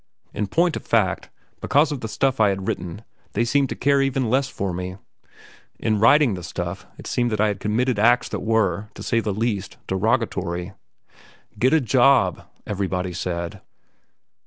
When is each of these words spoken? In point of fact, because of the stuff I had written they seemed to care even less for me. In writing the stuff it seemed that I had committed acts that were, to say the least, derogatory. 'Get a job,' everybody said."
In 0.33 0.47
point 0.47 0.75
of 0.75 0.83
fact, 0.83 1.29
because 1.59 1.91
of 1.91 2.01
the 2.01 2.07
stuff 2.07 2.39
I 2.39 2.49
had 2.49 2.67
written 2.67 3.03
they 3.33 3.45
seemed 3.45 3.69
to 3.69 3.75
care 3.75 4.01
even 4.01 4.31
less 4.31 4.49
for 4.49 4.73
me. 4.73 4.97
In 5.77 5.99
writing 5.99 6.33
the 6.33 6.41
stuff 6.41 6.87
it 6.97 7.05
seemed 7.05 7.29
that 7.31 7.39
I 7.39 7.49
had 7.49 7.59
committed 7.59 7.99
acts 7.99 8.27
that 8.29 8.39
were, 8.39 8.89
to 8.95 9.03
say 9.03 9.19
the 9.19 9.31
least, 9.31 9.77
derogatory. 9.85 10.73
'Get 11.59 11.71
a 11.73 11.79
job,' 11.79 12.41
everybody 12.65 13.13
said." 13.13 13.61